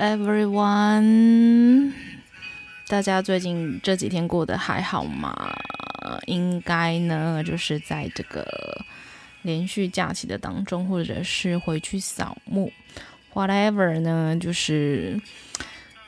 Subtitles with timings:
[0.00, 1.92] everyone，
[2.88, 5.54] 大家最近这几天过得还好吗？
[6.24, 8.82] 应该呢，就是在这个
[9.42, 12.72] 连续假期的当中，或者是回去扫墓
[13.34, 15.20] ，whatever 呢，就是，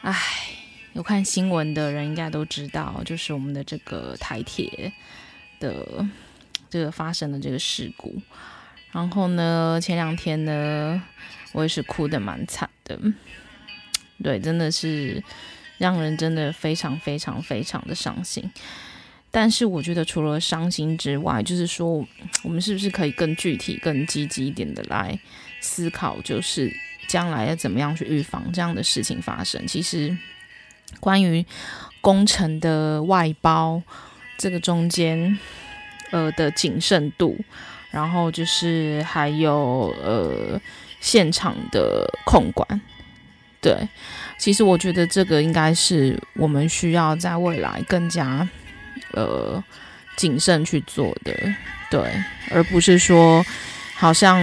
[0.00, 0.18] 唉，
[0.94, 4.90] 有看新闻的人应该都知道，就是我们的这个台铁
[5.60, 6.06] 的
[6.70, 8.14] 这个发生的这个事故。
[8.90, 11.02] 然后呢，前两天呢，
[11.52, 12.98] 我也是哭的蛮惨的。
[14.22, 15.22] 对，真的是
[15.78, 18.48] 让人真的非常非常非常的伤心。
[19.30, 22.06] 但是我觉得除了伤心之外，就是说
[22.42, 25.18] 我们是不是可以更具体、更积极一点的来
[25.60, 26.70] 思考，就是
[27.08, 29.66] 将来要怎么样去预防这样的事情发生？
[29.66, 30.14] 其实
[31.00, 31.44] 关于
[32.02, 33.82] 工程的外包，
[34.36, 35.38] 这个中间
[36.10, 37.38] 呃的谨慎度，
[37.90, 40.60] 然后就是还有呃
[41.00, 42.82] 现场的控管。
[43.62, 43.88] 对，
[44.36, 48.46] 其实我觉得这个应该是我们需要在未来更加
[49.12, 49.62] 呃
[50.16, 51.32] 谨慎去做的，
[51.88, 52.00] 对，
[52.50, 53.46] 而不是说
[53.94, 54.42] 好像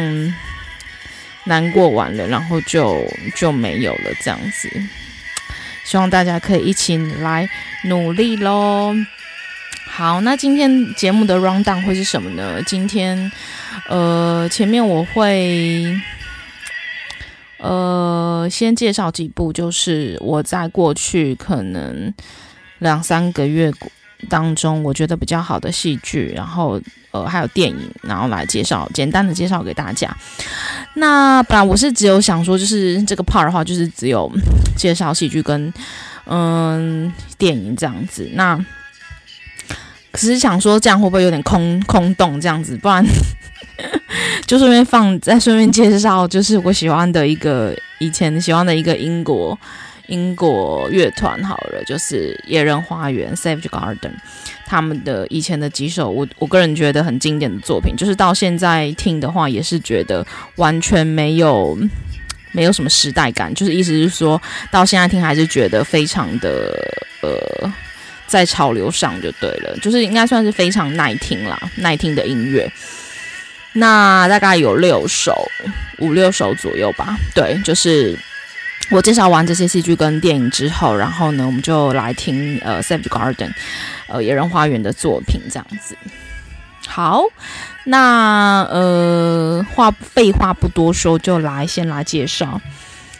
[1.43, 2.95] 难过完了，然后就
[3.35, 4.69] 就没有了这样子。
[5.83, 7.49] 希望大家可以一起来
[7.83, 8.95] 努力喽。
[9.85, 12.63] 好，那今天节目的 rundown 会是什么呢？
[12.63, 13.29] 今天
[13.89, 16.01] 呃前面我会。
[17.61, 18.08] 呃，
[18.47, 22.13] 先介绍几部，就是我在过去可能
[22.77, 23.73] 两三个月
[24.29, 26.79] 当中，我觉得比较好的戏剧，然后
[27.11, 30.15] 呃还有电影，然后来介绍，简单的介绍给大家。
[30.93, 34.31] 那本来我是只有想说，就是这个 part 的话，就是只有
[34.77, 35.73] 介绍戏剧跟
[36.25, 38.29] 嗯电影这样子。
[38.33, 38.55] 那
[40.11, 42.77] 可是想说这样会不会有点空空洞这样子？
[42.77, 43.03] 不然。
[44.45, 49.57] 就顺便放，再顺便介绍，就是我喜欢的一个以前喜欢的一个英国
[50.07, 54.11] 英国乐团好了，就是野人花园 （Savage Garden）
[54.65, 60.25] 他们的以前的几首我我个人觉得很经典的作品，就是到现在听的话也是觉得
[60.55, 61.77] 完全没有
[62.51, 64.41] 没有什么时代感，就是意思是说
[64.71, 66.73] 到现在听还是觉得非常的
[67.21, 67.71] 呃
[68.25, 72.71] 在潮流上就对了，就是应该算是非常耐听啦，耐听的音乐。
[73.73, 75.33] 那大概有六首，
[75.99, 77.15] 五六首左右吧。
[77.35, 78.17] 对，就是
[78.89, 83.35] 我介绍完这些戏剧跟电影之后，然后呢，我们就来听呃《Savage Garden》
[84.07, 85.95] 呃野人花园的作品这样子。
[86.87, 87.23] 好，
[87.83, 92.59] 那呃话废话不多说，就来先来介绍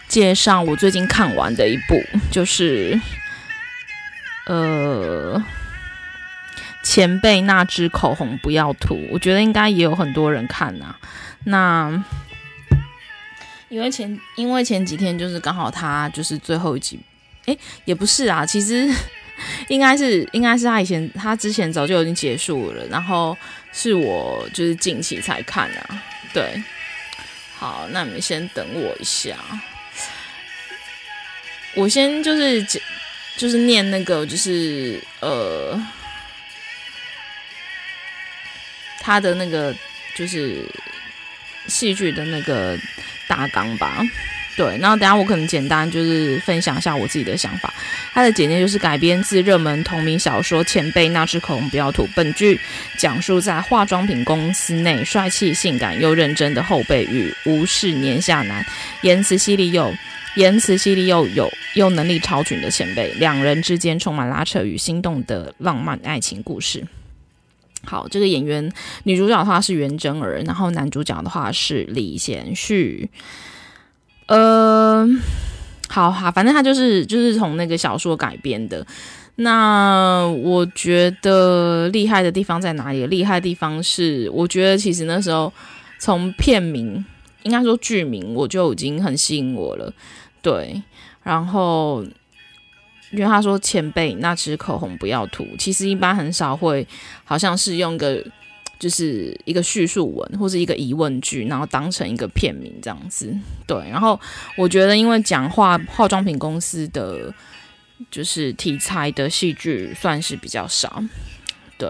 [0.08, 3.00] 介绍我最近看完的一部，就是
[4.48, 5.42] 呃。
[6.90, 11.00] 前辈那支口红不要涂，我觉得应该也有很多人看呐、啊。
[11.44, 12.04] 那
[13.68, 17.00] 因为前因为前几天就是刚好他就是最后一集，
[17.46, 17.56] 诶，
[17.86, 18.92] 也不是啊，其实
[19.70, 23.38] 应该是应该是他以前他之前早就已经结束了，然后
[23.72, 26.04] 是我就是近期才看啊。
[26.34, 26.60] 对，
[27.56, 29.38] 好，那你们先等我一下，
[31.76, 32.64] 我先就是
[33.38, 35.80] 就是念那个就是呃。
[39.00, 39.74] 他的那个
[40.16, 40.66] 就是
[41.68, 42.78] 戏剧的那个
[43.28, 44.02] 大纲吧，
[44.58, 44.78] 对。
[44.78, 47.74] 然后等下我可能简单就是分享一下我自己的想法。
[48.14, 52.04] 他的简介就是改编自热门同名小说《前辈那支口红不要涂》。
[52.16, 52.60] 本剧
[52.98, 58.66] 讲述在化妆品公司内，帅气、性感又认真的后辈与无视年下男、
[59.02, 59.94] 言辞犀利又
[60.36, 66.84] 言辞犀利又有又能力超群的前辈，两人之间充满拉扯与心动的浪漫爱情故事。
[67.86, 68.72] 好，这个演员
[69.04, 73.10] 女主角的话是袁真儿，然后男主角的话是李贤旭。
[74.28, 75.08] 呃，
[75.88, 78.86] 好好，反正他就是就是从那个小说改编的。
[79.38, 83.08] 那我觉得厉害的地方在哪里？
[83.08, 85.52] 厉害的地方是，我觉得其实那时候
[85.98, 87.04] 从片名，
[87.44, 89.94] 应该说剧名，我就已经很吸引我了。
[90.42, 90.84] 对，
[91.24, 92.04] 然后。
[93.12, 96.88] 因为他说前辈那支口红不要涂，其实一般很少会，
[97.24, 98.24] 好像是用个
[98.78, 103.36] 就是一个叙述文或是一个疑问句，然后当成一个片名这样子。
[103.66, 104.20] 对，然后
[104.56, 107.34] 我觉得，因为讲化化妆品公司的
[108.12, 111.04] 就是题材的戏剧算是比较少。
[111.78, 111.90] 对，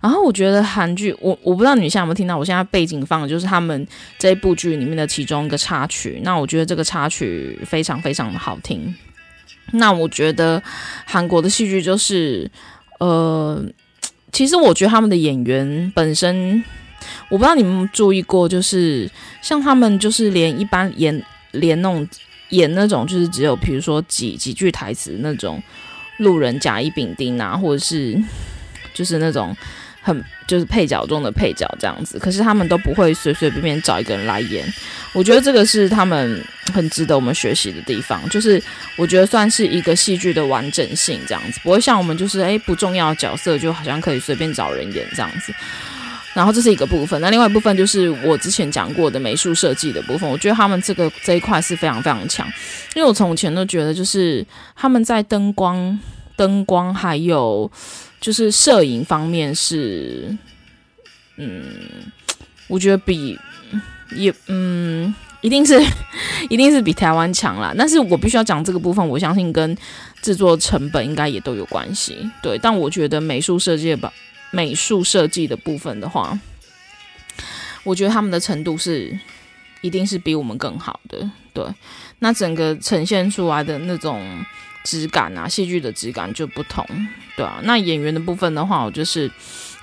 [0.00, 3.86] 然后我觉得韩剧，我我不知道你现在有没有听到，我现在背景放的就是他们
[4.18, 6.20] 这部剧里面的其中一个插曲。
[6.22, 8.94] 那我觉得这个插曲非常非常的好听。
[9.72, 10.62] 那我觉得
[11.04, 12.50] 韩国的戏剧就是，
[13.00, 13.64] 呃。
[14.32, 16.64] 其实我觉得他们的演员本身，
[17.28, 19.08] 我不知道你们注意过，就是
[19.40, 21.22] 像他们就是连一般演
[21.52, 22.08] 连那种
[22.48, 25.62] 演那种就是只有比如说几几句台词那种
[26.16, 28.20] 路人甲乙丙丁啊，或者是
[28.92, 29.56] 就是那种。
[30.06, 34.62] 很就是配角中的配角这样子，可是他们都不会随随便便找一个人来演。
[35.14, 38.62] 我觉得这个是他们很值得我们学习的地方，就是
[38.98, 45.54] 我觉得算是一个戏剧的完整性这样子，不会像我们就是诶不重要的角色就好像可以随便找人演这样子。
[46.34, 52.46] 然后这是一个部分，那另外一部分就是我之前讲过的美术设计的部分，我觉得他们这个这一块是非常非常强，
[52.94, 54.44] 因为我从前都觉得就是
[54.76, 55.98] 他们在灯光、
[56.36, 57.72] 灯光还有。
[58.24, 60.34] 就是摄影方面是，
[61.36, 62.10] 嗯，
[62.68, 63.38] 我觉得比
[64.16, 65.78] 也嗯，一定是
[66.48, 67.74] 一定是比台湾强啦。
[67.76, 69.76] 但是我必须要讲这个部分，我相信跟
[70.22, 72.16] 制作成本应该也都有关系。
[72.42, 74.10] 对，但我觉得美术设计吧，
[74.50, 76.40] 美术设计的部分的话，
[77.84, 79.18] 我觉得他们的程度是
[79.82, 81.30] 一定是比我们更好的。
[81.52, 81.62] 对，
[82.20, 84.42] 那整个呈现出来的那种。
[84.84, 86.86] 质感啊，戏剧的质感就不同，
[87.36, 87.58] 对啊。
[87.64, 89.22] 那演员的部分的话，我就是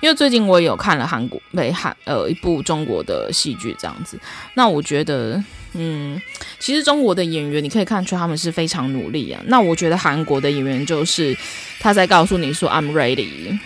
[0.00, 4.18] 因为最近我也有看了韩国、北韩呃一部中国的戏剧这样子。
[4.54, 6.20] 那我觉得，嗯，
[6.60, 9.42] 其实中国的演员你可以看出他们是非常努力啊。
[9.46, 11.36] 那我觉得韩国的演员就是
[11.80, 13.58] 他在告诉你说 I'm ready，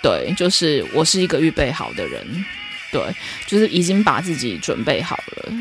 [0.00, 2.44] 对，就是我是一个预备好的人，
[2.92, 3.02] 对，
[3.48, 5.52] 就是已经把自己准备好了，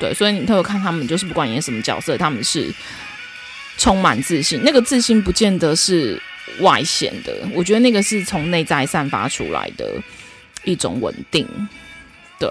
[0.00, 0.12] 对。
[0.12, 2.74] 所以你特别看他们，就是不管演什么角色，他们是。
[3.76, 6.20] 充满自信，那个自信不见得是
[6.60, 9.92] 外显的，我觉得那个是从内在散发出来的
[10.62, 11.46] 一种稳定。
[12.38, 12.48] 对，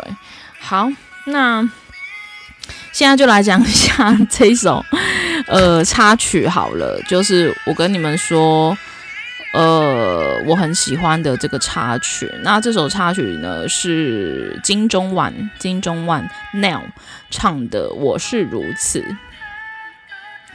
[0.60, 0.92] 好，
[1.26, 1.62] 那
[2.92, 4.84] 现在就来讲一下这一首
[5.48, 8.78] 呃插曲好了，就是我跟你们说，
[9.54, 12.30] 呃，我很喜欢的这个插曲。
[12.44, 16.84] 那这首插曲呢是金钟万金钟万 Now
[17.30, 19.00] 唱的《我是如此》。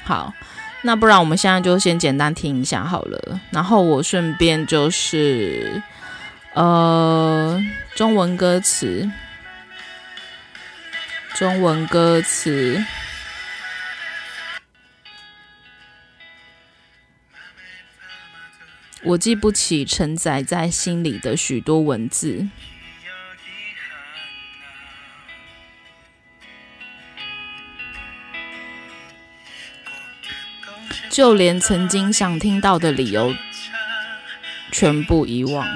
[0.05, 0.35] 好。
[0.83, 5.83] 那不然我们现在就先简单听一下好了，然后我顺便就是，
[6.55, 7.61] 呃，
[7.97, 9.11] 中文歌词，
[11.35, 12.83] 中文歌词，
[19.03, 22.47] 我记不起承载在心里的许多文字。
[31.19, 33.35] 就连曾经想听到的理由，
[34.71, 35.67] 全部遗忘。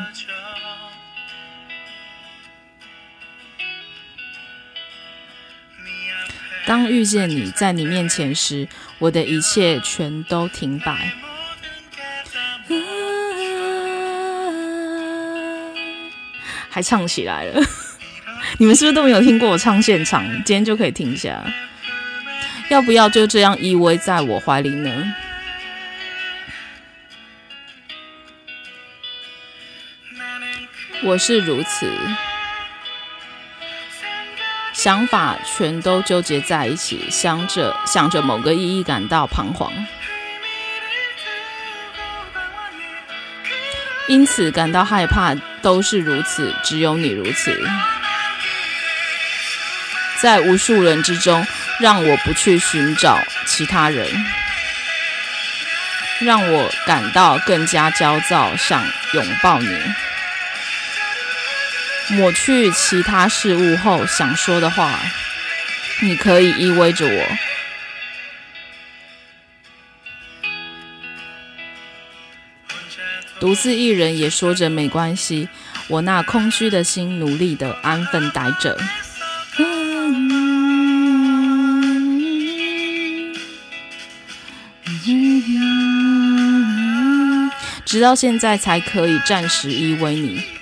[6.65, 8.69] 当遇见你在你面前时，
[9.01, 11.13] 我的一切全都停摆。
[16.71, 17.61] 还唱起来了，
[18.59, 20.25] 你们是不是都没有听过我唱现场？
[20.45, 21.45] 今天就可以听一下。
[22.71, 25.15] 要不要就这样依偎在我怀里呢？
[31.05, 31.91] 我是如此，
[34.73, 39.73] 想法全都纠结在一起，想着想着某个意义感到彷徨，
[44.07, 45.35] 因此感到害怕。
[45.63, 47.57] 都是如此，只有你如此，
[50.21, 51.47] 在无数人之中，
[51.79, 53.17] 让我不去寻找
[53.47, 54.05] 其他人，
[56.19, 59.69] 让我感到更加焦躁，想拥抱你。
[62.11, 65.01] 抹去其他事物后想说的话，
[66.01, 67.27] 你可以依偎着我，
[73.41, 75.49] 独自一人也说着没关系。
[75.89, 78.79] 我那空虚的心努力的安分待着，
[87.85, 90.62] 直到现在才可以暂时依偎你。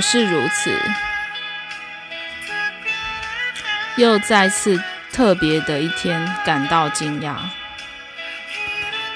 [0.00, 0.78] 是如此，
[3.96, 7.34] 又再次特别的一天感到惊讶。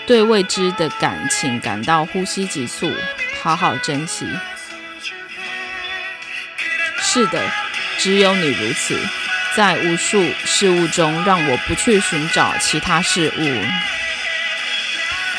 [0.07, 2.93] 对未知的感情感到呼吸急促，
[3.43, 4.27] 好好珍惜。
[7.01, 7.41] 是的，
[7.99, 8.99] 只有你如此，
[9.55, 13.65] 在无数事物中，让我不去寻找其他事物，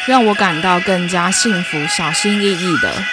[0.05, 1.85] 让我感到更加幸福。
[1.87, 3.03] 小心翼翼的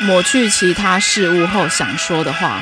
[0.00, 2.60] 抹去其他事物后想说的话。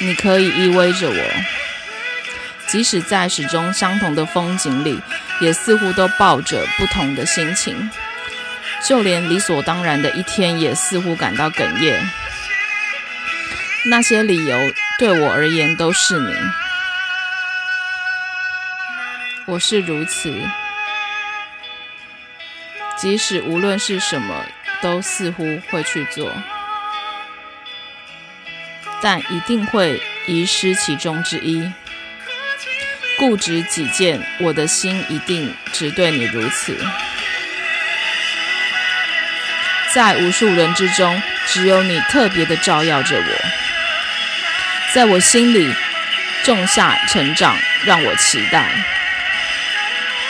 [0.00, 1.44] 你可以依偎着我，
[2.66, 5.00] 即使在始终相同的风景里，
[5.40, 7.90] 也似乎都抱着不同的心情。
[8.86, 12.08] 就连理所当然的一天，也似乎感到哽咽。
[13.86, 14.56] 那些理由
[14.98, 16.34] 对我而言都是你。
[19.46, 20.32] 我是如此，
[22.96, 24.44] 即使无论是什么，
[24.80, 26.32] 都似乎会去做。
[29.00, 31.72] 但一定会遗失其中之一。
[33.16, 36.76] 固执己见，我的心一定只对你如此。
[39.92, 43.48] 在无数人之中，只有你特别的照耀着我，
[44.92, 45.74] 在我心里
[46.44, 48.68] 种下成长，让我期待。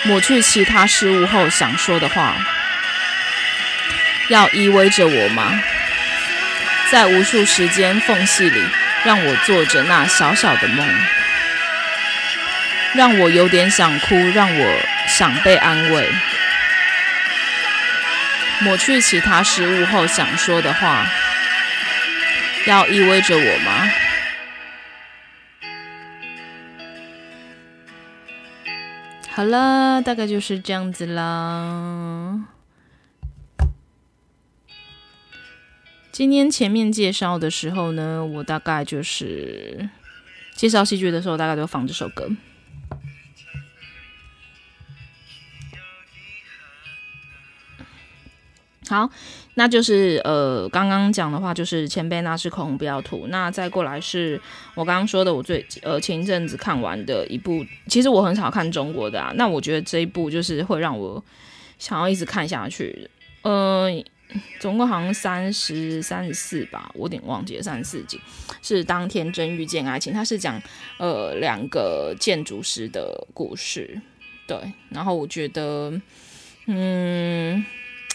[0.05, 2.37] 抹去其他事物后想说的话，
[4.29, 5.61] 要依偎着我吗？
[6.91, 8.63] 在无数时间缝隙里，
[9.05, 10.89] 让我做着那小小的梦，
[12.95, 16.11] 让我有点想哭，让我想被安慰。
[18.61, 21.07] 抹去其他事物后想说的话，
[22.65, 23.91] 要依偎着我吗？
[29.31, 32.58] 好了，大概就是这样子啦。
[36.19, 39.89] 今天前面介绍的时候呢，我大概就是
[40.57, 42.29] 介绍戏剧的时候，大概都放这首歌。
[48.89, 49.09] 好，
[49.55, 53.29] 那就是呃，刚刚讲的话就是前辈那是口红不要涂。
[53.29, 54.41] 那再过来是
[54.75, 59.33] 我刚刚说的，我最呃前一阵子看完的一部，其实我很少看中国的啊。
[59.37, 61.25] 那我觉得这一部就是会让我
[61.79, 63.09] 想要一直看下去。
[63.43, 64.03] 呃。
[64.61, 68.21] 总共好像三十三十四吧，我有点忘记了三十四集。
[68.63, 70.61] 是当天真遇见爱情，它是讲
[70.99, 74.01] 呃两个建筑师的故事，
[74.47, 74.57] 对。
[74.91, 75.93] 然后我觉得，
[76.67, 77.65] 嗯，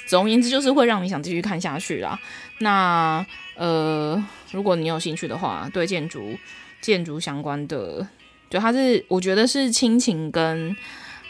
[0.06, 2.20] 总而言之就是会让你想继续看下去啦。
[2.60, 6.38] 那呃，如果你有兴趣的话，对建筑
[6.82, 8.08] 建筑相关的，
[8.50, 10.76] 对，它是我觉得是亲情跟。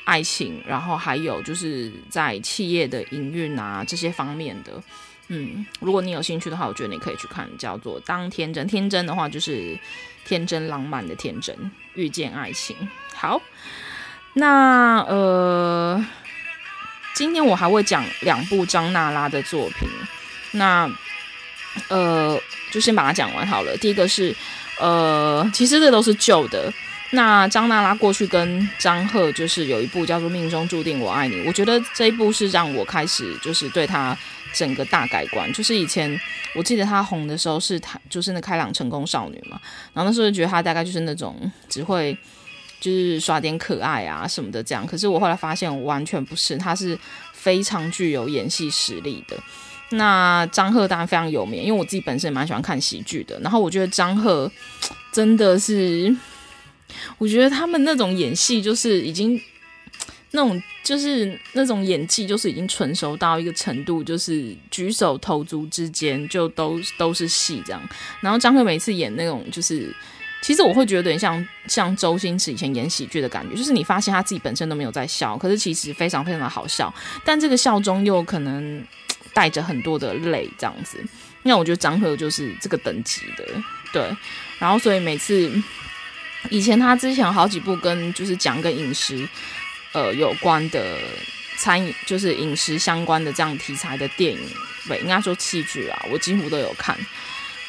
[0.05, 4.83] 爱情，然后还有就是在企业的营运啊这些方面的，
[5.29, 8.67] 嗯，如果你有兴趣的话，我觉得你可以去看，叫做《当天真》。
[8.69, 9.77] 天真的话就是
[10.25, 12.75] 天真浪漫的天真，遇见爱情。
[13.15, 13.41] 好，
[14.33, 16.05] 那呃，
[17.15, 19.87] 今天我还会讲两部张娜拉的作品。
[20.51, 20.89] 那
[21.87, 22.39] 呃，
[22.71, 23.75] 就先把它讲完好了。
[23.77, 24.35] 第一个是
[24.79, 26.71] 呃，其实这都是旧的。
[27.15, 34.17] 那张娜拉过去跟张赫就是有一部叫做《命中注定我爱你》，我觉得这一部是让我开始就是对他
[34.51, 35.51] 整个大改观。
[35.53, 36.19] 就是以前
[36.55, 39.61] 我记得他红的时候是他就是那开朗成功少女嘛，
[39.93, 41.39] 然后那时候就觉得他大概就是那种
[41.69, 42.17] 只会
[42.79, 44.83] 就是耍点可爱啊什么的这样。
[44.87, 46.97] 可是我后来发现完全不是，他是
[47.31, 49.37] 非常具有演戏实力的。
[49.91, 53.39] 那张赫当然非常有名，因为我自己本身也蛮喜欢看喜剧的。
[53.41, 54.51] 然后我觉得张赫
[55.11, 56.11] 真的是。
[57.17, 59.39] 我觉得他们那种演戏就是已经
[60.31, 67.81] 那种就是那种演技就是已经纯熟到一个程度，就是举手投足之间就都都是戏这样。
[68.19, 69.95] 然后张赫每次演那种就是，
[70.41, 76.91] 其实我会觉得有点像像周星驰以前演喜剧的感觉，就是你发现他自己本身都没有在笑，可是其实非常非常的好笑，
[77.23, 78.83] 但这个笑中又可能
[79.35, 80.97] 带着很多的泪这样子。
[81.43, 83.45] 那我觉得张赫就是这个等级的，
[83.93, 84.17] 对。
[84.57, 85.51] 然后所以每次。
[86.49, 89.27] 以前他之前好几部跟就是讲跟饮食，
[89.93, 90.99] 呃有关的
[91.57, 94.39] 餐饮，就是饮食相关的这样题材的电影，
[94.87, 96.97] 对，应该说戏剧啊，我几乎都有看。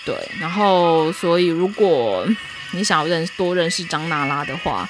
[0.05, 2.27] 对，然后所以如果
[2.73, 4.89] 你想要认多认识张娜拉的话，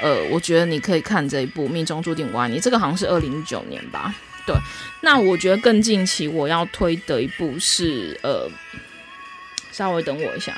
[0.00, 4.14] 呃，我觉得你可以看这一部《命中注定我爱你》，这个好像是二零一九年吧。
[4.46, 4.54] 对，
[5.00, 8.48] 那我觉得更近期我要推的一部是呃，
[9.72, 10.54] 稍微等我一下。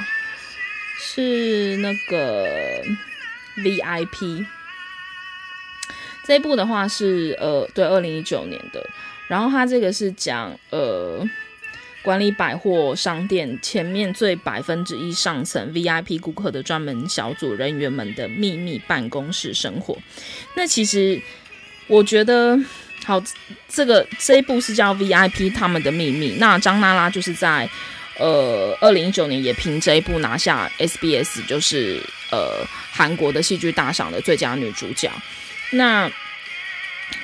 [0.98, 2.82] 是那个
[3.58, 4.44] VIP
[6.24, 8.84] 这一部的话是呃对，二零一九年的，
[9.28, 11.24] 然后它这个是讲呃
[12.02, 19.96] 管理百货商店前面最百分之一上层 VIP 顾客的专门小组人员们的秘密办公室生活。
[20.54, 21.20] 那其实
[21.86, 22.58] 我觉得，
[23.04, 23.22] 好，
[23.68, 26.36] 这个这一部是叫 VIP 他们的秘密。
[26.38, 27.68] 那张娜拉就是在
[28.18, 35.11] 呃二零一九年也凭这一部拿下 SBS 就是呃韩国的戏剧大赏的最佳女主角。
[35.70, 36.11] 那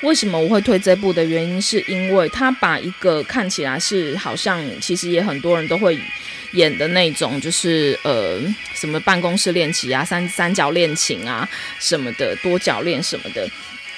[0.01, 5.97] 为什么我会推这部的原因，是因为他把一个看起来是好像其实也很多人都会
[6.51, 8.39] 演的那种，就是呃
[8.73, 11.47] 什么办公室恋情啊、三三角恋情啊
[11.79, 13.49] 什么的、多角恋什么的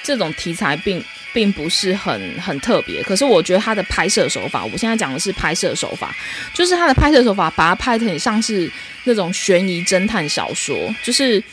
[0.02, 3.04] 这种题材并，并并不是很很特别。
[3.04, 6.16] 可是我觉得他的拍摄手法，我现在讲的是拍摄手法，
[6.56, 8.72] 就是他的拍摄手法，把它拍得很像是
[9.04, 11.44] 那种悬疑侦探小说，就是。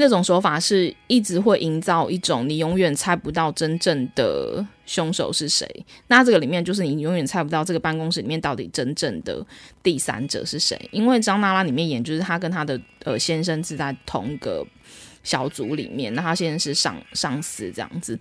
[0.00, 5.68] 那种手法是一直会营造一种你永远猜不到真正的凶手是谁。
[6.06, 9.44] 那这个里面就是你永远猜不到这个办公室里面到底真正的
[9.82, 10.78] 第三者是谁。
[10.92, 14.64] 因为张娜拉里面演就是她跟她的呃先生是在同一个
[15.28, 18.18] 小组里面，那他现在是上上司这样子，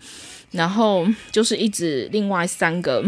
[0.51, 3.01] 然后就是一直另外三个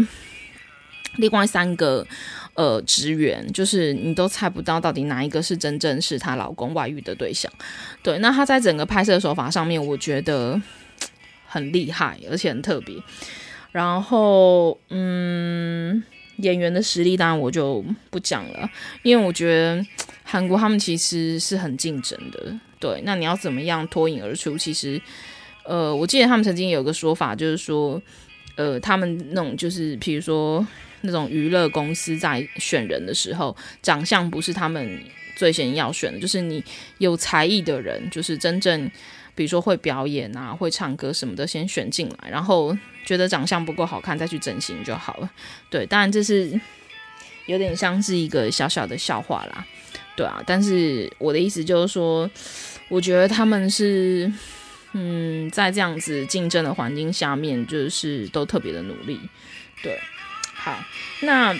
[1.16, 2.06] 另外三个。
[2.54, 7.50] 呃，职员就是你都猜不到到底哪一个是真正是她老公外遇的对象。
[8.02, 10.60] 对，那她在整个拍摄手法上面，我觉得
[11.46, 12.96] 很厉害，而且很特别。
[13.70, 16.02] 然后，嗯，
[16.38, 18.68] 演员的实力当然我就不讲了，
[19.04, 19.86] 因为我觉得
[20.24, 22.58] 韩国他们其实是很竞争的。
[22.80, 24.58] 对，那你要怎么样脱颖而出？
[24.58, 25.00] 其实，
[25.62, 28.02] 呃，我记得他们曾经有个说法，就是说，
[28.56, 30.66] 呃，他们那种就是，比如说。
[31.02, 35.02] 那种娱乐公司在选人的时候，长相不是他们
[35.34, 36.62] 最先要选的，就是你
[36.98, 38.86] 有才艺的人，就是真正，
[39.34, 45.30] 比如说会表演啊、会唱歌什么的，先选进来，然后觉得长相不够好看，再去整形就好了。
[45.70, 46.52] 对，当然这是
[47.46, 49.66] 有点像是一个小小的笑话啦，
[50.14, 50.42] 对啊。
[50.46, 52.30] 但是我的意思就是说，
[52.90, 54.30] 我觉得他们是，
[54.92, 59.18] 嗯，在这样子竞争的环境下面，就是都特别的努力，
[59.82, 59.98] 对。
[60.52, 60.78] 好，
[61.20, 61.56] 那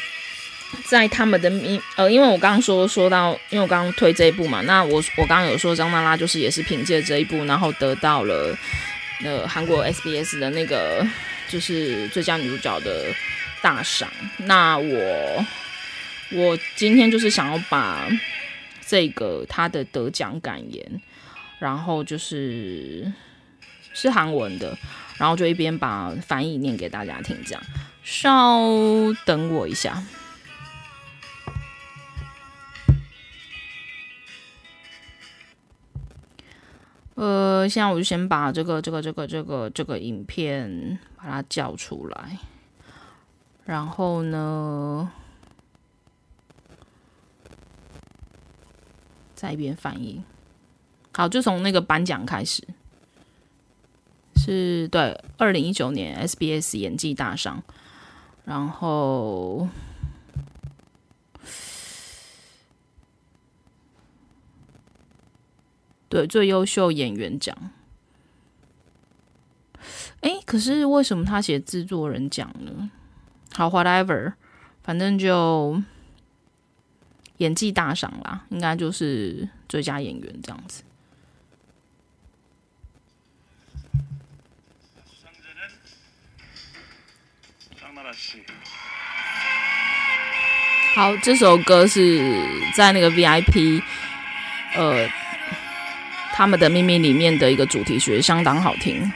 [0.84, 8.54] 在他们的名呃，因为我刚刚说说到，因为我刚刚推这一部嘛，那我我刚刚有说张娜拉就是也是凭借这一部，然后得到了
[9.25, 11.06] 呃韩国 SBS 的那个
[11.49, 13.06] 就是最佳女主角的
[13.62, 14.10] 大赏。
[14.36, 15.47] 那我
[16.32, 18.06] 我今天就是想要把
[18.86, 21.00] 这个他的得奖感言，
[21.60, 23.12] 然后就是
[23.94, 24.76] 是韩文的，
[25.18, 27.62] 然后就一边把翻译念给大家听，这样。
[28.02, 28.58] 稍
[29.25, 30.02] 等我一下。
[37.14, 42.38] 呃，现在我就先把这个、这个、这个、这个、这个影片把它叫出来，
[43.66, 45.12] 然后呢，
[49.34, 50.23] 再一边翻译。
[51.21, 52.67] 好，就从那个颁奖开始，
[54.37, 57.63] 是对，二零一九年 SBS 演技大赏。
[58.47, 59.69] 然后，
[66.09, 67.54] 对，最优秀演员奖。
[70.23, 72.91] 哎，可是为什么他写制作人奖呢？
[73.52, 74.33] 好，whatever，
[74.83, 75.83] 反正就
[77.37, 80.83] 演技大赏啦，应该就是最佳演员这样子。
[90.95, 92.21] 好，这首歌是
[92.75, 93.82] 在那个 VIP，
[94.75, 95.08] 呃，
[96.32, 99.10] 他们的秘密里面的一个主题曲，相当好听。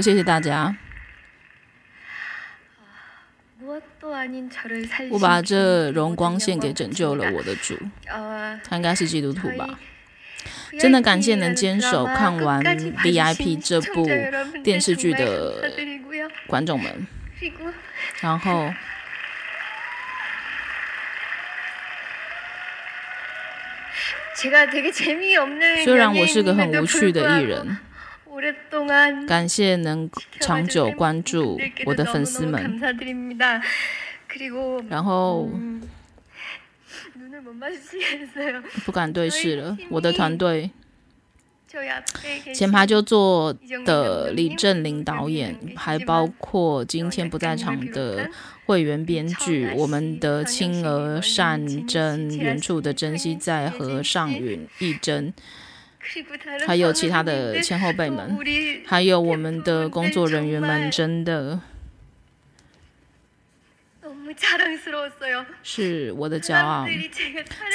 [0.00, 0.74] 谢谢大家。
[5.10, 7.78] 我把这荣光献给拯救了我的主，
[8.64, 9.78] 他应该是基督徒吧？
[10.80, 14.08] 真的感谢能坚守看完 VIP 这部
[14.64, 15.70] 电视剧的
[16.46, 17.06] 观众们。
[18.20, 18.72] 然后，
[25.84, 27.78] 虽然我是个很无趣的艺人。
[29.26, 32.80] 感谢能长久关注我的粉丝们，
[34.88, 35.50] 然后
[38.84, 39.76] 不敢对视了。
[39.90, 40.70] 我的团队
[42.54, 48.30] 前排就坐的李正林导演，还包括今天不在场的
[48.66, 55.32] 会员编剧，我们的青娥、善珍、远处的珍惜在和尚允、义珍，
[56.66, 58.36] 还有其他的前后辈们，
[58.86, 61.60] 还有我们的工作人员们，真的
[65.62, 66.86] 是我的骄傲。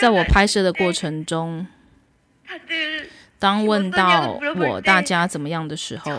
[0.01, 1.67] 在我拍摄的过程中。
[3.39, 6.11] 当问到我大家怎么样的时候，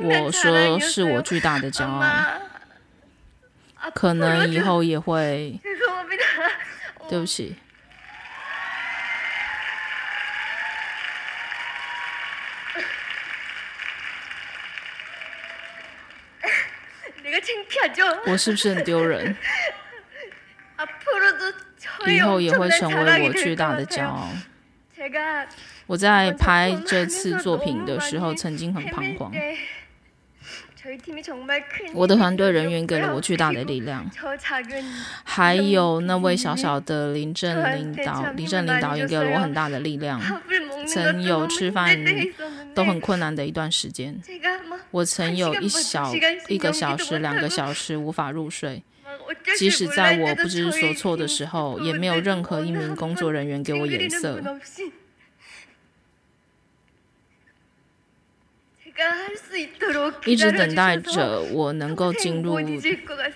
[0.00, 2.02] 我说是我巨大的骄傲，
[3.92, 5.58] 可能以后也会。
[7.08, 7.56] 对不起。
[18.26, 19.36] 我是不是很丢人？
[22.06, 24.28] 以后也会成为我巨大的骄傲。
[25.86, 29.32] 我在拍这次作品的时候，曾经很彷徨。
[31.94, 34.08] 我的团队人员给了我巨大的力量，
[35.24, 40.20] 还有那位小小的林正林导林正林导演给了我很大的力量。
[40.86, 41.88] 曾有吃饭
[42.76, 44.20] 都很困难的一段时间，
[44.90, 46.14] 我曾有一小
[46.46, 48.82] 一个小时、两个小时无法入睡，
[49.56, 54.42] 即使在我不知所措的时候，也没有任何一名工作人员给我眼色。
[60.26, 62.58] 一直等待着我能够进入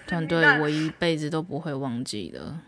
[0.06, 2.58] 团队，我一辈子都不会忘记的。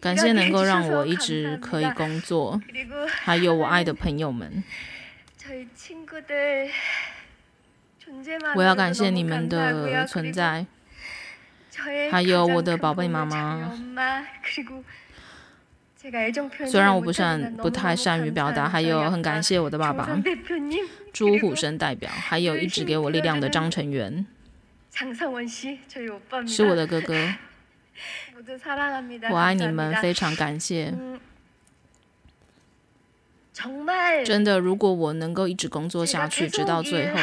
[0.00, 2.60] 感谢能够让我一直可以工作，
[3.08, 4.62] 还有我爱的 朋友们。
[8.54, 10.66] 我要感谢你们的存在，
[12.10, 13.72] 还有我的宝贝妈妈。
[16.66, 20.08] 虽然我不善不太善于表达，还有很感谢我的爸爸。
[21.12, 24.24] 朱虎生代表，还有一直给我力量的张成元，
[26.46, 27.34] 是我的哥哥，
[29.30, 30.94] 我爱你们，非常感谢。
[34.24, 37.18] 真的，如果我能够一直工作下去，直到最后。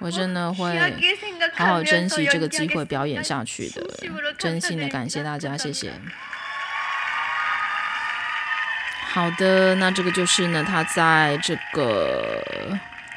[0.00, 0.76] 我真的会
[1.54, 3.86] 好好珍惜这个机会表演下去的，
[4.38, 5.92] 真心的感谢大家，谢谢。
[9.12, 12.76] 好的，那这个就是呢，他在这个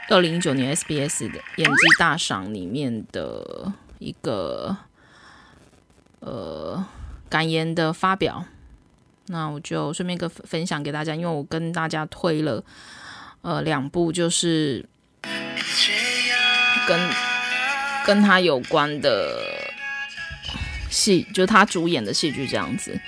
[0.09, 4.77] 二零一九年 SBS 的演技大赏里面的一个
[6.19, 6.85] 呃
[7.27, 8.45] 感言的发表。
[9.27, 12.63] 那我就顺便个分享给大家，因为我跟大家推了
[13.41, 14.85] 呃两部，就是。
[16.85, 16.99] 跟
[18.05, 19.39] 跟他有关的
[20.89, 22.99] 戏，就他主演的戏剧这样子。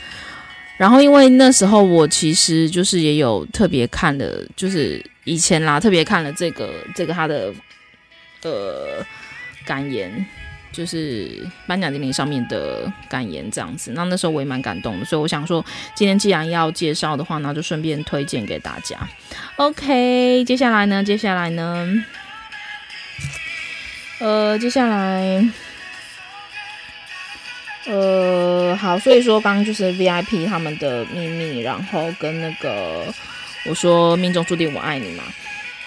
[0.78, 7.54] 然后因为那时候我其实就是也有特别看的，就是以前啦，特别看了这个这个他的
[8.44, 9.06] 呃
[9.66, 10.26] 感言，
[10.76, 13.92] 就是颁奖典礼上面的感言这样子。
[13.94, 15.64] 那那时候我也蛮感动的，所以我想说，
[15.96, 18.98] 今天既然要介绍的话，那就顺便推荐给大家。
[19.56, 21.04] OK，接下来呢？
[21.04, 21.88] 接下来呢？
[24.20, 25.46] 呃，接下来，
[27.86, 33.14] 呃，好，所以说刚刚就是 VIP 他们的秘密，然后跟那个
[33.66, 35.24] 我说命中注定我爱你嘛，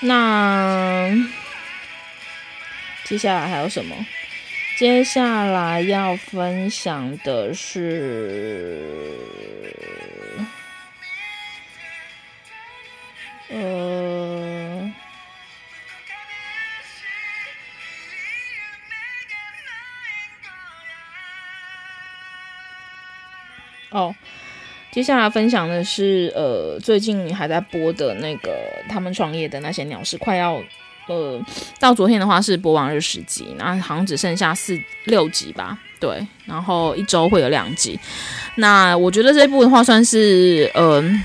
[0.00, 1.10] 那
[3.04, 3.96] 接下来还有什么？
[4.78, 9.12] 接下来要分享的是，
[13.48, 14.92] 呃。
[23.90, 24.14] 哦，
[24.92, 28.56] 接下来分享的是，呃，最近还在播的那个
[28.88, 30.62] 他们创业的那些鸟事，快要，
[31.08, 31.40] 呃，
[31.80, 37.98] 到昨天的话是播完二十集，然后好像只剩下四六集吧，对，然后一周会有两集，
[38.56, 41.20] 那我觉得这一部的话算是，嗯、呃。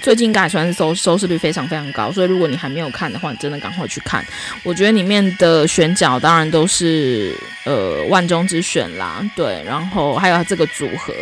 [0.00, 4.24] 最近应该算是收收视率非常非常高，所以如果你还没有看的话，你真的赶快去看。
[4.62, 11.14] 我觉得里面的选角当然都是呃万中之选啦，对，然后还有这个组合，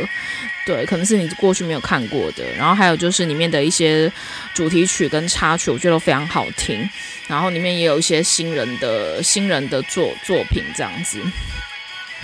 [0.64, 2.44] 对，可能是你过去没有看过的。
[2.56, 4.10] 然后还有就是里面的一些
[4.54, 6.88] 主题曲跟插曲，我觉得都非常好听。
[7.26, 11.20] 然后里面也有一些新人的新人的作作品这样子。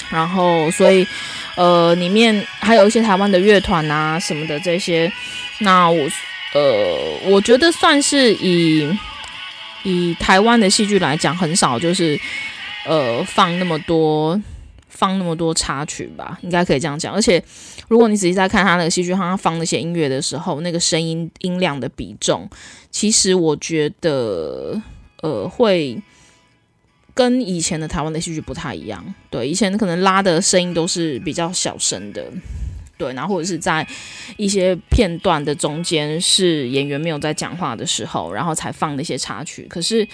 [0.09, 1.07] 然后所以
[1.57, 5.11] 呃里面还有一些台湾的乐团啊什么的这些，
[5.59, 6.09] 那我。
[6.55, 8.89] 呃，我觉得算是以
[9.83, 12.19] 以台湾的戏剧来讲，很少就是
[12.87, 14.41] 呃放那么多
[14.89, 17.13] 放那么多插曲吧，应该可以这样讲。
[17.13, 17.43] 而且，
[17.89, 22.49] 如果你仔细在看他那个戏剧，他放那些音乐的时候，那个声音音量的比重，
[22.91, 24.81] 其实我觉得，
[25.23, 26.01] 呃，会
[27.13, 29.05] 跟以前的台湾的戏剧不太一样。
[29.29, 32.25] 对，以前可能拉的声音都是比较小声的，
[32.97, 33.87] 对，然后或者是在
[34.37, 39.67] 一些片段的中间，是演员没有在讲话的时候，然后才放那些插曲。
[39.69, 40.07] 可是。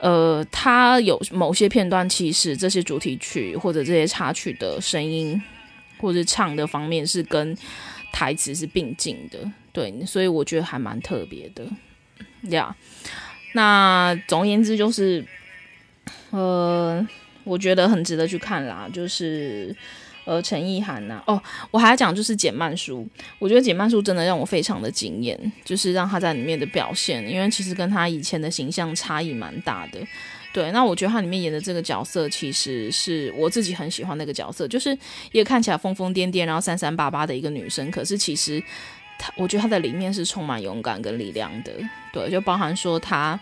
[0.00, 5.42] 呃，他有某些片段，其实这些主题曲或者这些插曲的声音，
[5.98, 7.58] 或者唱的方面是跟
[8.12, 9.40] 台词是并进的，
[9.72, 11.66] 对，所以我觉得还蛮特别的，
[12.42, 12.76] 呀、
[13.54, 15.26] 那总而言之就是，
[16.30, 17.04] 呃，
[17.42, 19.74] 我觉得很值得去看啦，就是。
[20.28, 29.98] 呃，陈意涵呐，哦，我还要讲就是简曼书，我觉得简曼书真的让我非常的惊艳，就是让他在里面的表现，因为其实跟他以前的形象差异蛮大的。
[30.52, 34.90] 对，那我觉得他里面演的这个角色，其实是我自己很喜欢那个角色，就是
[35.32, 38.62] 一个看起来疯疯癫癫，然后三三八八的一个女生，可是其实
[39.18, 41.72] 她，我觉得她的里面是充满勇敢跟力量的。
[42.12, 43.40] 对，就包含说她，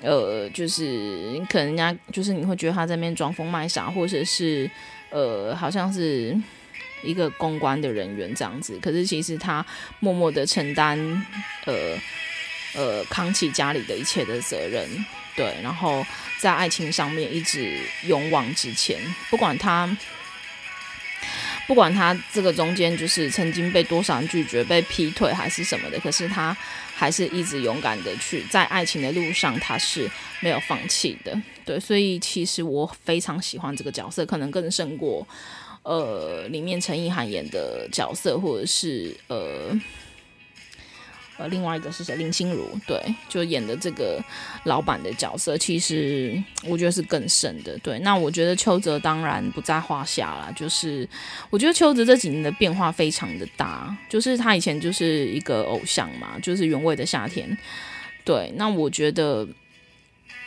[0.00, 4.70] 呃，就是可能人家就是你会觉得她在那边装疯卖傻，或者是。
[5.16, 6.36] 呃，好像是
[7.02, 9.64] 一个公关的人员这样子，可是其实他
[9.98, 10.98] 默默的承担，
[11.64, 11.98] 呃
[12.74, 14.86] 呃，扛起家里的一切的责任，
[15.34, 16.04] 对，然后
[16.38, 19.00] 在爱情上面一直勇往直前，
[19.30, 19.88] 不管他，
[21.66, 26.54] 不管他这个中间就是曾经被多少人拒绝、被劈腿还是什么的，可是他
[26.98, 31.38] 还是一直勇敢的去在爱情的路上，他是没有放弃的。
[31.62, 35.26] 对，所以其实我非常喜欢这个角色，可能更胜过
[35.82, 39.78] 呃里面陈意涵演的角色，或者是呃
[41.38, 42.16] 呃另外一个是谁？
[42.16, 44.22] 林心如，对，就演的这个
[44.64, 47.78] 老板的角色，其实我觉得是更胜的。
[47.78, 51.08] 对，那我觉得邱泽当然不在话下啦，就是
[51.50, 57.56] 我觉得邱泽这几年的变化非常的大，就是他以前就是一个偶像嘛，就是原味的夏天。
[58.24, 59.46] 对，那我觉得。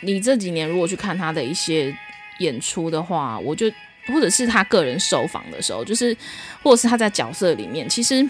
[0.02, 1.94] 你这几年如果去看他的一些
[2.38, 3.70] 演出的话，我就
[4.06, 6.16] 或者是他个人受访的时候，就是
[6.62, 8.26] 或者是他在角色里面，其实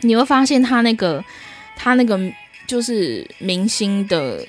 [0.00, 1.24] 你会发现他那个
[1.76, 2.18] 他那个
[2.66, 4.46] 就是明星的，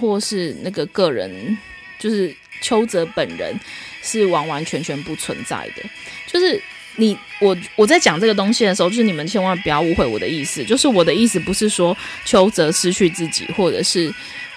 [0.00, 1.58] 或是那个个人，
[1.98, 3.58] 就是邱泽本人
[4.02, 5.82] 是完完全全不存在的。
[6.26, 6.62] 就是
[6.96, 14.12] 你我我在讲这个东西的时候，就是你们千万不要误会我的意思，就是我的意思不是说邱泽失去自己，或者是。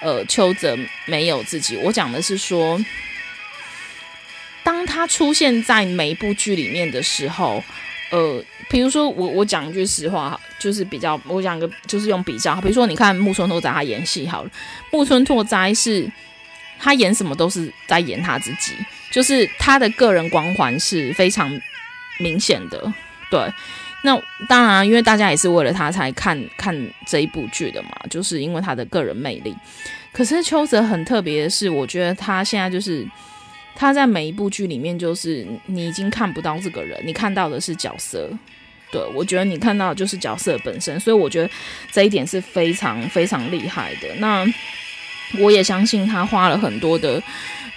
[0.05, 1.77] 呃，邱泽没有自己。
[1.77, 2.77] 我讲的是说，
[4.61, 7.63] 当他出现在每一部剧里面的时候，
[8.09, 14.49] 呃，比如说我我讲一句实话哈，就是比较我讲个就是用比较，比如说你看木村拓哉他演戏好了，
[14.91, 16.11] 木村拓哉是
[16.79, 18.73] 他演什么都是在演他自己，
[19.11, 21.51] 就是他的个人光环是非常
[22.19, 22.91] 明显的，
[23.29, 23.39] 对。
[24.05, 29.55] 那当然，因为大家也是为了他才看看这一部剧的嘛，就是因为他的个人魅力。
[30.11, 33.07] 可是邱泽很特别的是，我觉得他现在就是
[33.75, 38.29] 他在每一部剧里面，就是你已经看不到这个人，你看到的是角色。
[38.93, 41.49] 对，我觉得你看到的就是角色本身，所以我觉得
[41.91, 44.07] 这一点是非常非常厉害的。
[44.19, 44.45] 那
[45.39, 47.21] 我也相信他花了很多的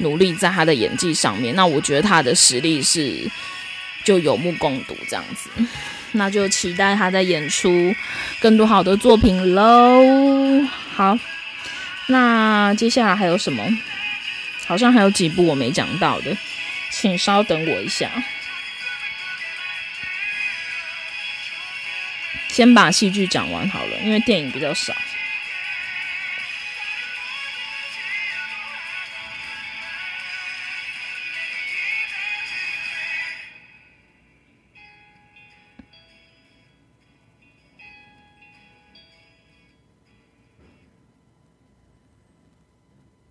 [0.01, 1.57] 努力在他的演技上面。
[1.57, 3.27] 那我觉得他的实力是
[4.05, 5.49] 就有目共睹这样子。
[6.13, 7.95] 那就期待他在演出
[8.39, 10.63] 更多好的作品喽。
[10.95, 11.19] 好，
[12.09, 13.67] 那接下来还有什么？
[14.67, 16.37] 好像还有几部我没讲到的，
[16.91, 18.11] 请稍等我一下，
[22.57, 24.95] 先把戏剧讲完好了，因为电影比较少。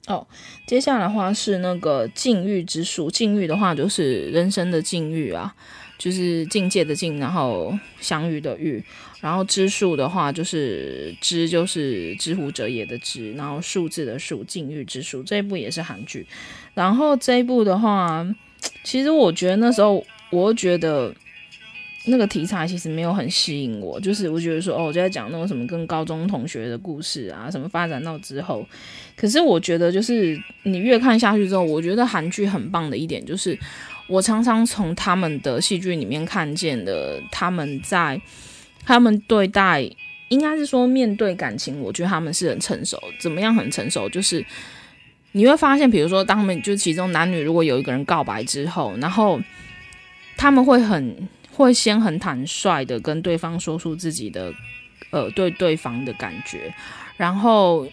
[0.06, 0.28] 哦，
[0.68, 3.10] 接下来的话是那个境遇之术。
[3.10, 5.56] 境遇的话就是人生的境遇啊，
[5.98, 8.84] 就是境界的境，然后相遇的遇。
[9.22, 15.24] 然后之术的话就是之，就是知乎者也的之，然后数字的数，境遇之术。
[15.24, 16.26] 这一部也是韩剧。
[16.74, 18.26] 然后这一部的话，
[18.84, 21.14] 其实我觉得那时候，我觉得。
[22.08, 28.64] 那个题材其实没有很吸引我，就是我觉得说，哦，我就在讲那种什么跟高中同学的故事啊，什么发展到之后。
[29.16, 33.58] 可是我觉得，就是你越看下去之后，我觉得韩剧很棒的一点就是，
[34.08, 38.20] 我常常从他们的戏剧里面看见的，他们在
[38.86, 39.90] 他们对待，
[40.30, 43.02] 应该是说面对感情，我觉得他们是很成熟。
[43.20, 44.08] 怎么样很成熟？
[44.10, 44.46] 就是
[45.32, 49.42] 你会发现，比如说，当他们就其中男女如果有一个人告白之后，然后
[50.38, 54.54] 他们会很会先很坦率的跟对方说出自己的
[55.10, 56.74] 呃对对方的感觉，
[57.18, 57.88] 然后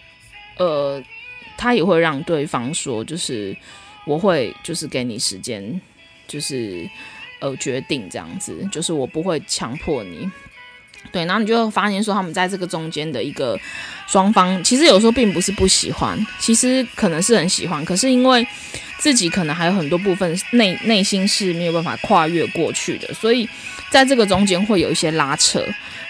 [0.57, 1.01] 呃
[1.57, 3.55] 他也会让对方说，就是
[4.05, 5.81] 我会就是给你时间，
[6.27, 6.89] 就是
[7.39, 10.29] 呃决定这样子，就是我不会强迫你。
[11.11, 13.59] 对，然后你就发现说，他们在这个中间的一个
[14.07, 18.47] 双方，其实有时候并不是不喜欢，其实可能是很喜欢，可是因为
[18.99, 23.47] 自己可能还有很多部分内内心是没有办法跨越过去的，所以
[23.89, 25.61] 在这个中间会有一些拉扯。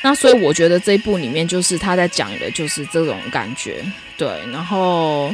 [0.04, 3.84] 那所以我觉得这一部里面就是他在讲的就是这种感觉，
[4.15, 5.34] 对，然后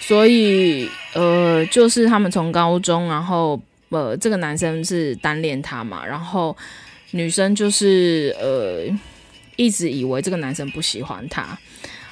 [0.00, 6.56] 所以呃，就是他们从高中，然后呃，这个男生是单恋他嘛，然后。
[7.12, 8.86] 女生就是呃，
[9.56, 11.58] 一直以为这个男生不喜欢她，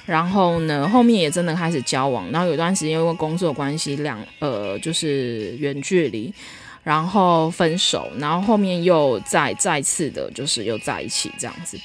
[0.06, 6.34] 然后呢，后面也真的开始交往，然后有段时间因为工作关系两呃就是远距离，
[6.82, 11.78] 然后分手，然后后面又再再次的就是又在一起这样子，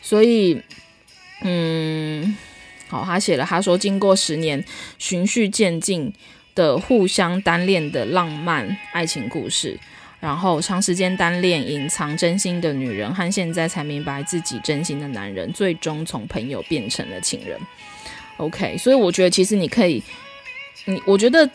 [0.00, 0.62] 所以
[1.42, 2.36] 嗯，
[2.86, 4.64] 好，他写了，他说经过十年
[4.96, 6.12] 循序渐进
[6.54, 9.78] 的互相单恋的浪漫爱情故事。
[10.20, 17.58] 然后长时间单恋、隐藏真心的女人，和现在才明白自己真心的男人，最终从朋友变成了情人。
[18.36, 20.02] OK，所以我觉得其实你可以，
[20.84, 21.48] 你我觉得，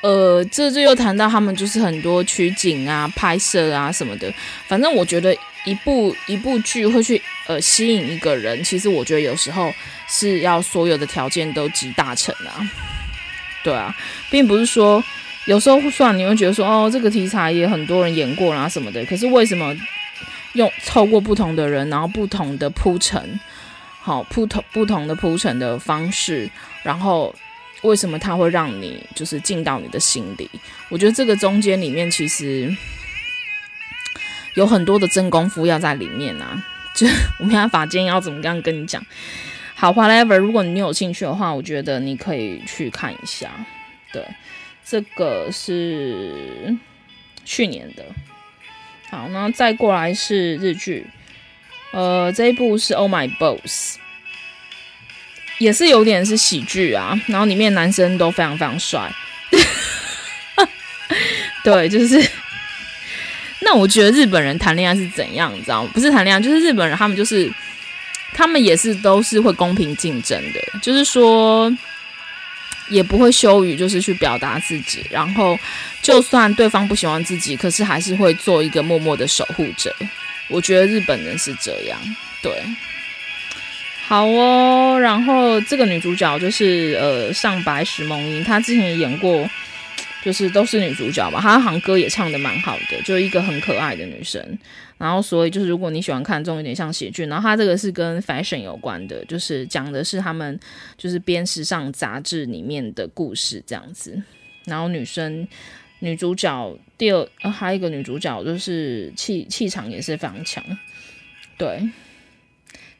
[0.00, 4.32] 呃，这就又谈到他们就是很多取景啊、拍摄啊什么的。
[4.66, 9.70] 反正我觉得一部一部剧会去呃吸引一个人，其实我觉得有时候
[10.08, 13.01] 是要所有的条件都集大成啊。
[13.62, 13.94] 对啊，
[14.30, 15.02] 并不是说。
[15.46, 19.04] 有时候算你会觉得说，哦，这个题材也很多人演过啦什么的。
[19.06, 19.76] 可是为什么
[20.52, 23.40] 用透过不同的人，然后不同的铺陈，
[24.00, 26.48] 好铺头不同的铺陈的方式，
[26.84, 27.34] 然后
[27.80, 30.48] 为什么它会让你就是进到你的心里？
[30.88, 32.72] 我觉得这个中间里面其实
[34.54, 36.64] 有很多的真功夫要在里面啊。
[36.94, 37.04] 就
[37.40, 39.04] 我没办法，今天要怎么样跟你讲？
[39.82, 43.50] 好，whatever，如果你有兴趣的话，我觉得你可以去看一下，
[44.12, 44.24] 对。
[44.84, 46.76] 这个是
[47.44, 48.04] 去年的，
[49.10, 51.04] 好，然后再过来是日剧，
[51.90, 53.96] 呃，这一部是《Oh My Boss》，
[55.58, 59.12] 也是有点是喜剧啊，然后里面男生都非常非常帅，
[61.64, 62.24] 对，就是，
[63.62, 65.90] 那我觉得日本人谈恋爱是怎样，你知道吗？
[65.92, 67.52] 不是谈恋爱，就是日本人他们就是，
[68.34, 71.72] 他们也是都是会公平竞争的，就是说。
[72.88, 75.58] 也不会羞于就是去表达自己，然后
[76.02, 79.94] 就算对方不喜欢自己，可是还是会做一个默默的守护者。
[80.48, 81.98] 我觉得日本人是这样，
[82.42, 82.52] 对，
[84.06, 84.98] 好哦。
[85.00, 89.48] 然后这个女主角就是呃上白石萌音，她之前也演过。
[90.24, 94.40] 就是都是女主角吧，她好像歌也唱得蛮好的，就一个很可爱的女生。
[95.02, 100.56] 然后所以就是如果你喜欢看这种有点像喜剧，然后它这个是跟 fashion 有关的，就是讲的是他们
[100.96, 104.22] 就是编时尚杂志里面的故事这样子。
[104.64, 105.48] 然后女生
[105.98, 110.64] 女主角第二，还有一个女主角就是气气场也是非常强。
[111.58, 111.90] 对，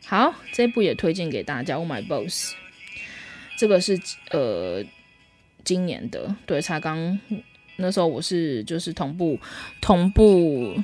[0.04, 1.76] 好，这部也推荐给大家。
[1.76, 2.54] Oh my boss，
[3.56, 3.96] 这个是
[4.30, 4.84] 呃。
[5.64, 7.16] 今年的对，才刚
[7.76, 9.38] 那时候我是就是同步
[9.80, 10.74] 同步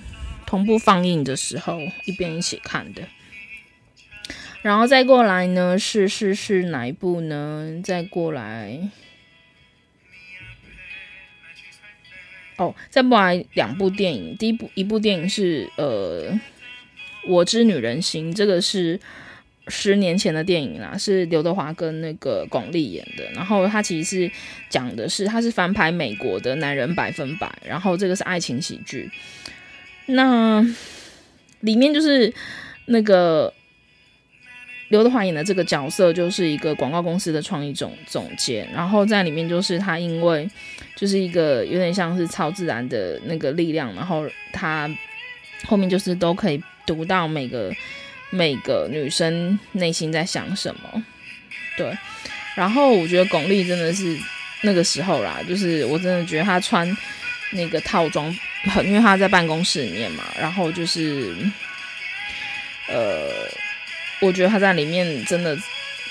[0.49, 3.03] 同步放映的时候，一边一起看的。
[4.63, 7.83] 然后再过来呢，是是是哪一部呢？
[7.85, 8.89] 再过来
[12.57, 14.35] 哦，再过来两部电影。
[14.39, 16.33] 第一部一部电影是呃，
[17.27, 18.99] 《我知女人心》，这个是。
[19.71, 23.31] 十年前的电影啦，是刘德华跟那个巩俐演的。
[23.35, 24.33] 然后他其实是
[24.71, 29.11] 讲的是，他是翻拍美国的《男人百分百》，然后这个是爱情喜剧。
[30.09, 30.61] 那
[31.61, 32.33] 里面就是
[32.87, 33.53] 那个
[34.89, 38.69] 刘德华演的这个角色，就是一个广告公司的创意总总监。
[38.75, 40.49] 然后在里面就是他因为
[40.97, 44.91] 就是一个有点像是超自然的那个力量，然后他
[45.67, 47.73] 后面就是都可以读到每个。
[48.31, 51.03] 每个女生内心在想什么？
[51.79, 51.97] 对，
[52.55, 54.19] 然后我觉得巩俐真的是
[54.61, 56.87] 那个时候啦，就是我真的觉得她穿
[57.51, 58.35] 那个套装
[58.65, 61.35] 很，因为他在办公室里面嘛，然后就是，
[62.89, 63.31] 呃，
[64.21, 65.57] 我觉得他在里面真的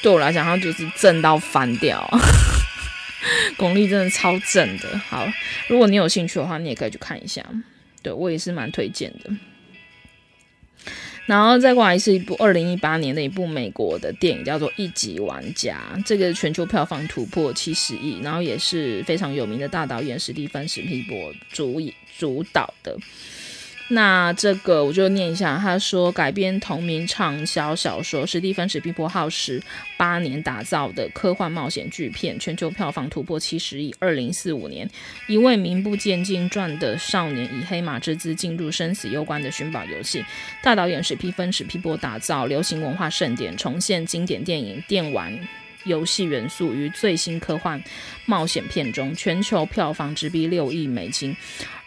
[0.02, 2.10] 对我来讲，他就是正到翻掉。
[3.58, 5.28] 巩俐真的超正的，好，
[5.68, 7.44] 如果你有兴趣的话，你也可以去看一下，
[8.02, 9.30] 对，我也是蛮推荐的。
[11.28, 22.98] 然后再过来是一部二零一八年的一部美国的电影，叫做《一级玩家》，这个全球票房突破七十亿，然后也是非常有名的大导演史蒂芬史皮伯主演主导的。
[23.90, 29.64] 那这个我就念一下，他说改编同名畅销小说，史蒂芬史匹柏耗时
[29.96, 33.96] 八年打造的科幻冒险巨片，全球票房突破七十亿。
[34.00, 34.90] 二零四五年，
[35.28, 40.26] 一位名不见经传的少年以黑马之姿进入生死攸关的寻宝游戏。
[40.62, 45.34] 大导演史蒂芬史匹柏打造流行文化盛典，重现经典电影电玩
[45.88, 47.82] 游戏元素于最新科幻
[48.26, 51.36] 冒险片中，全球票房直逼六亿美金。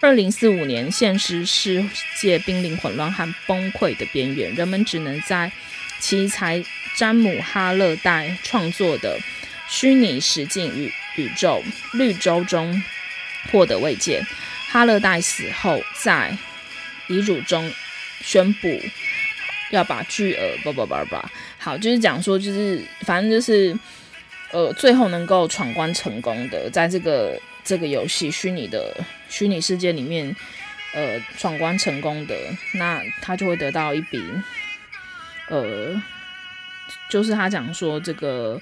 [0.01, 1.85] 二零四五年，现实世
[2.21, 5.53] 界濒临混乱和崩溃的边缘，人们只能在
[6.01, 6.65] 奇才
[6.97, 9.19] 詹姆·哈勒代创作的
[9.69, 12.83] 虚拟实境宇宇宙绿洲中
[13.53, 14.25] 获得慰藉。
[14.69, 16.37] 哈勒代死后，在
[17.09, 17.71] 遗嘱中
[18.23, 18.81] 宣布
[19.71, 21.17] 要把巨额不不不不，
[21.63, 23.77] 好，就是讲说，就是反正就是
[24.51, 28.97] 呃，最后能够闯关成功的，在这个这个游戏虚拟的。
[29.29, 30.35] 虚拟世界里面，
[30.93, 32.35] 呃，闯关成功的，
[32.75, 34.21] 那他就会得到一笔，
[35.49, 36.03] 呃，
[37.09, 38.61] 就是他讲说这个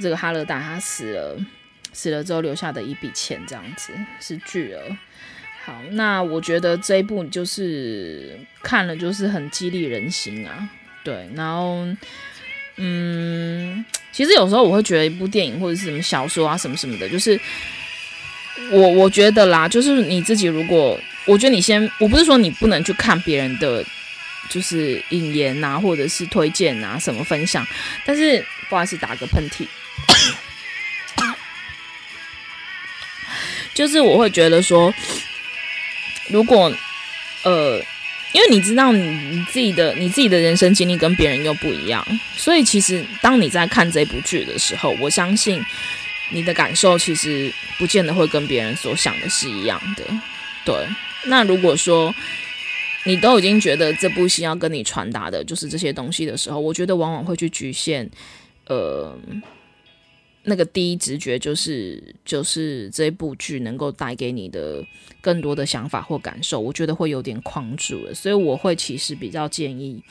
[0.00, 1.38] 这个哈勒达他死了，
[1.92, 4.96] 死了之后留下的一笔钱，这样子是巨额。
[5.64, 10.68] 好，那我觉得这一部就是看了就是很激励人心啊，
[11.04, 11.86] 对，然后，
[12.76, 17.40] 嗯，其实有时候我会觉得一部电影或者是什么小说啊什么什么的，就是。
[18.70, 23.82] 我我觉得啦，就是你自己如果，我觉得你先，我不是说你不能去看别人的，
[24.50, 27.66] 就是引言呐，或者是推荐啊，什么分享，
[28.04, 29.66] 但是不好意思打个喷嚏，
[33.74, 34.94] 就是我会觉得说，
[36.28, 36.70] 如果
[37.42, 37.80] 呃，
[38.32, 42.06] 因为你知道你你自己的你自己的人生经历跟别人又不一样，
[42.36, 45.62] 所以其实当你在看这部剧的时候，我相信。
[46.34, 50.04] 你的感受其实不见得会跟别人所想的是一样的，
[50.64, 50.74] 对。
[51.26, 52.14] 那如果说
[53.04, 58.08] 你都已经觉得这部戏要跟你传达的就是这些东西的时候，我觉得往往会去局限，
[58.64, 59.14] 呃，
[60.44, 64.84] 那个第一直觉就是就是这部剧能够带给你的
[65.20, 68.14] 更多的想法或感受，我觉得会有点框住了。
[68.14, 70.02] 所以我会其实比较建议。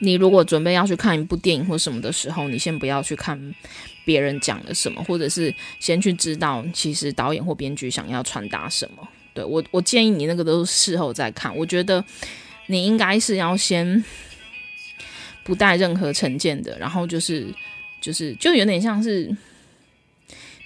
[0.00, 3.54] 你如果准备要去看一部电影或什么的时候，你先不要去看
[4.04, 9.08] 别人讲了什么，或者是先去知道其实导演或编剧想要传达什么。
[9.32, 11.56] 对，我，我建议你那个都是事后再看。
[11.56, 12.04] 我觉得
[12.66, 14.04] 你应该是要先
[15.44, 17.46] 不带任何成见的，然后就是
[18.02, 19.34] 就是就有点像是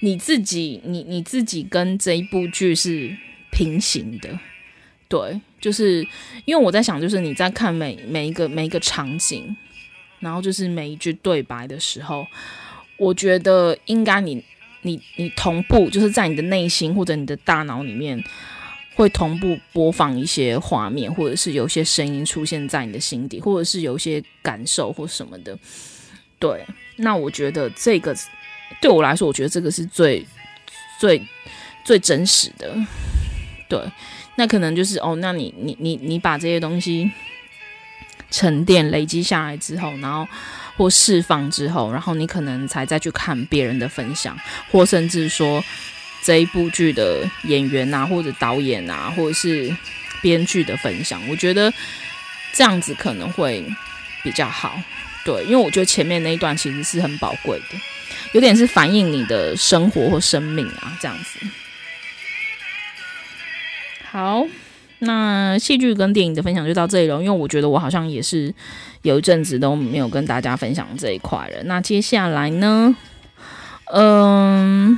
[0.01, 3.17] 你自己，你你自己跟这一部剧是
[3.53, 4.37] 平行的。
[5.09, 6.05] 对，就是
[6.47, 9.57] 因为我在想，就是你在看每每一个每一个场景，
[10.19, 12.27] 然后就是每一句对白的时候，
[12.97, 14.43] 我觉得应该你
[14.83, 18.21] 你你同步，就是在你的内心或者你的大脑里面，
[18.97, 25.57] 会同步播放一些画面，或者是有些声音出现在你的心底，或者是有些感受或什么的。
[26.41, 26.67] 对，
[26.97, 28.17] 那我觉得这个
[28.81, 30.27] 对我来说，我觉得这个是最
[30.99, 31.27] 最
[31.85, 32.75] 最真实的。
[33.69, 33.81] 对。
[34.39, 37.11] 那可能就是哦，那你你你你把这些东西
[38.31, 40.29] 沉淀累积下来之后，然后
[40.77, 44.39] 或释放之后，然后你可能才再去看别人的分享，
[44.71, 45.65] 或甚至说
[46.23, 49.75] 这一部剧的演员啊，或者导演啊，或者是
[50.21, 51.73] 编剧的分享，我觉得
[52.53, 53.65] 这样子可能会
[54.23, 54.79] 比较好。
[55.27, 57.77] 对，因为我觉得前面那一段其实是很宝贵的，
[58.31, 61.45] 有点是反映你的生活或生命啊，这样子。
[64.09, 64.47] 好，
[65.01, 67.17] 那戏剧跟电影的分享就到这里了。
[67.21, 68.55] 因为我觉得我好像也是
[69.03, 71.65] 有一阵子都没有跟大家分享这一块了。
[71.65, 72.95] 那接下来呢？
[73.93, 74.97] 嗯，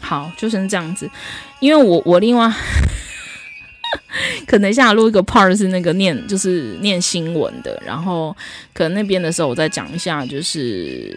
[0.00, 1.10] 好，就是这样子。
[1.58, 2.48] 因为我我另外
[4.46, 7.80] 可能下录一个 part 是那个念，就是念新闻的。
[7.84, 8.36] 然后
[8.72, 11.16] 可能那边的时候我再讲一下，就是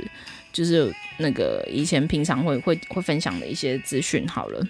[0.51, 4.27] 就是那个以前平常会会会分享的一些资讯。
[4.27, 4.65] 好了。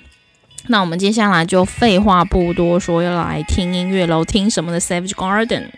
[0.67, 4.25] 那我们接下来就废话不多说，要来听音乐喽。
[4.25, 5.69] 听什么的？Savage Garden。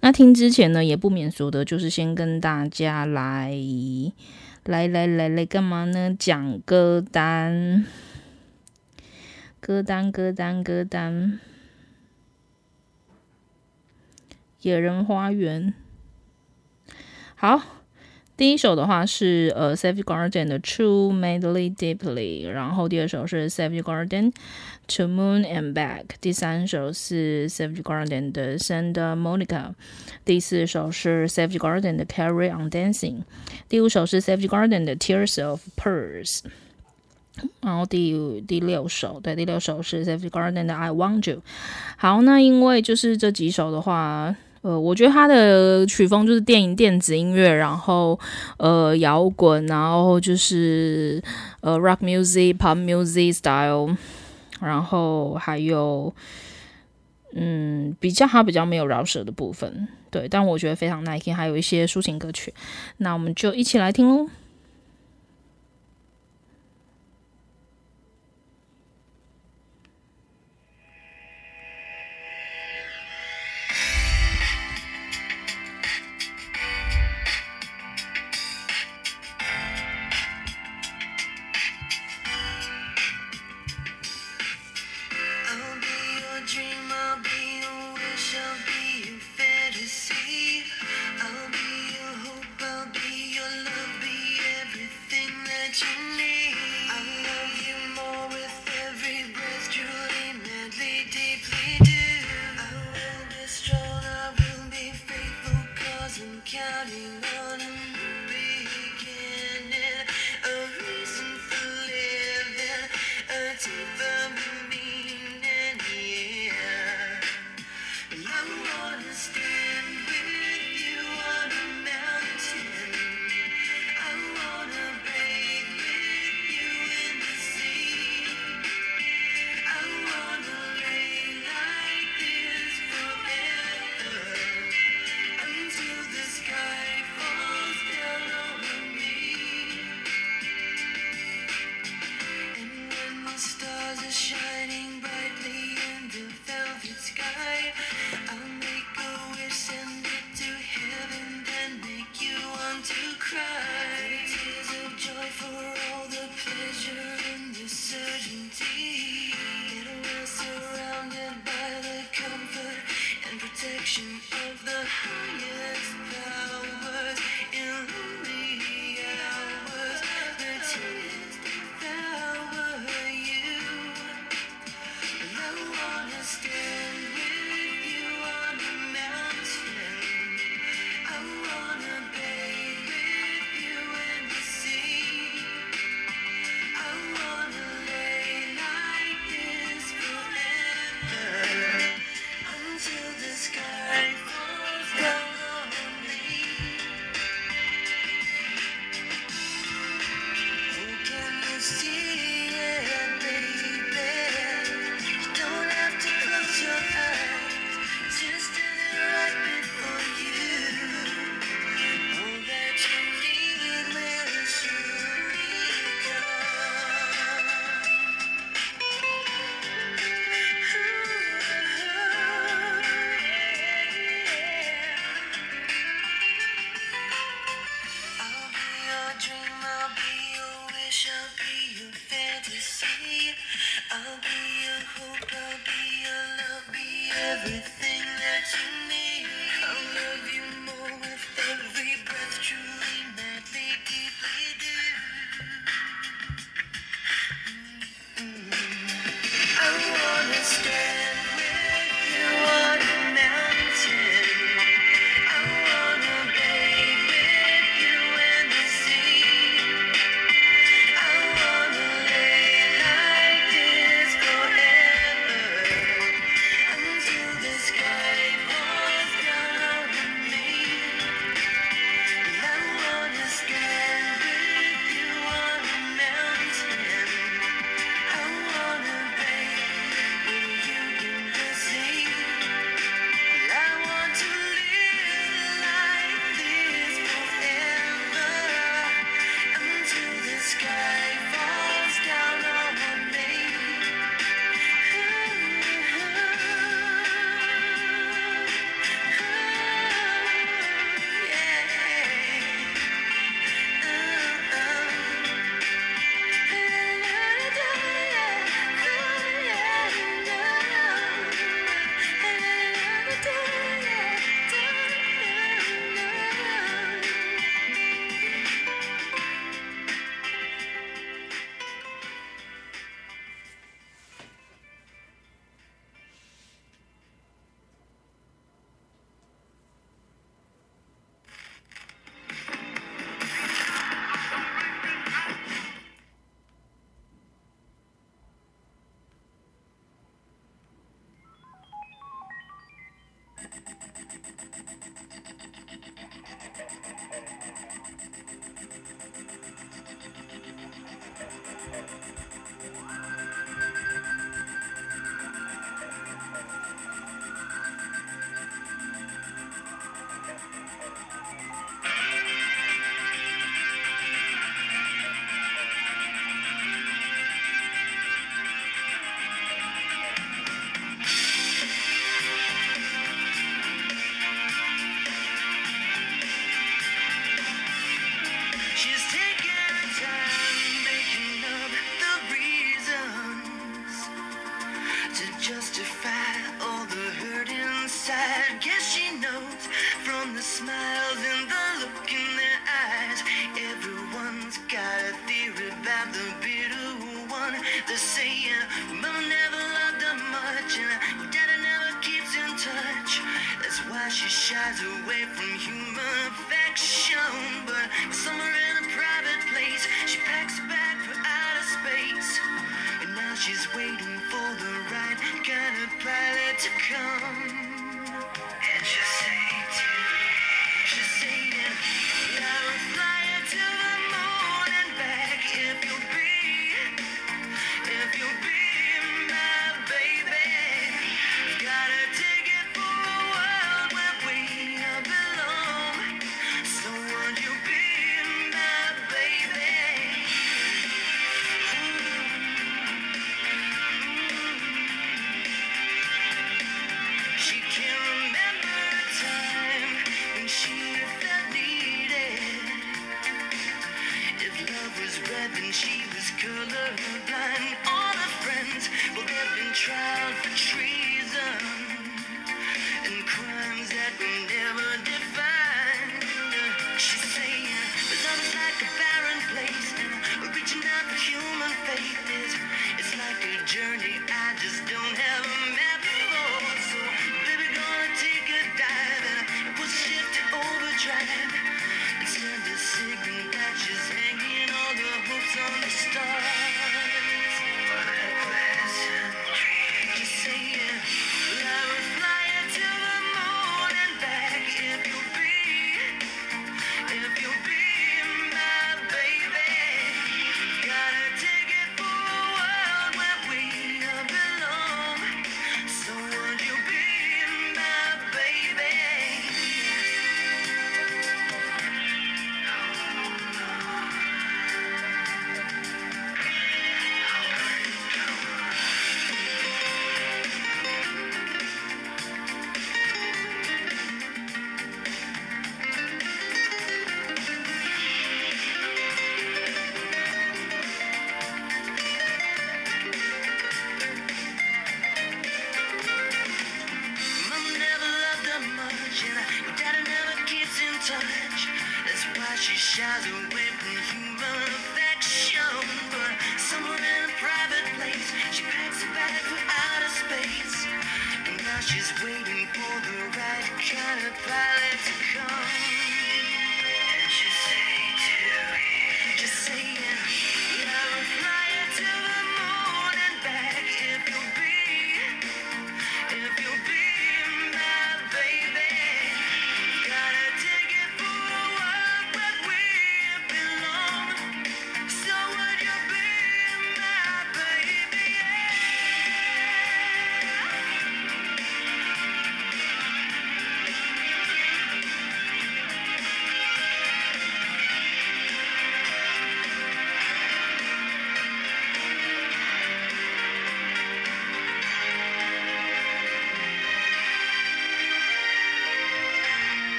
[0.00, 3.52] 那听之前呢，也不免俗的，就是先跟大家来
[4.64, 6.16] 来来来来干嘛呢？
[6.18, 7.84] 讲歌单，
[9.68, 11.40] 歌单，歌单，歌单。
[14.62, 15.74] 野人花园。
[17.34, 17.60] 好，
[18.34, 24.32] 第一首的话是呃 Savage Garden 的 True Madly Deeply，然后第二首是 Savage Garden
[24.86, 29.74] To Moon and Back，第三首是 Savage Garden 的 Santa Monica，
[30.24, 33.24] 第四首是 Savage Garden 的 Carry On Dancing，
[33.68, 36.40] 第五首是 Savage Garden 的 Tears of Pearls。
[37.60, 41.42] 然后第第六首，对，第六首是 Savage Garden 的 I Want You。
[41.96, 48.18] 好，那因为就是这几首的话，呃，我觉得它的曲风就是电影电子音乐，然后
[48.58, 51.22] 呃摇滚，然后就是
[51.60, 53.96] 呃 rock music、pop music style，
[54.60, 56.12] 然后还有
[57.34, 62.52] 嗯比较它比较没有饶舌的部分，对，但我觉得非常耐听，还有一些抒情歌曲，
[62.98, 64.28] 那我们就一起来听喽。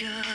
[0.00, 0.29] secure.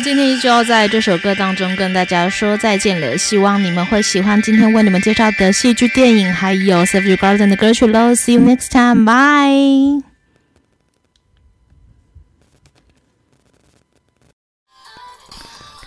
[0.00, 8.14] 今天依旧在这首歌当中跟大家说再见了，希望你们会喜欢今天为你们介绍的戏剧、电影，还有 Save Your Garden 的歌曲喽。
[8.14, 10.09] See you next time, bye.